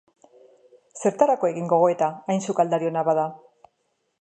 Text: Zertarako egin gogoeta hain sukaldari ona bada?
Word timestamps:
Zertarako 1.01 1.49
egin 1.51 1.69
gogoeta 1.73 2.07
hain 2.35 2.41
sukaldari 2.49 2.91
ona 2.93 3.05
bada? 3.11 3.29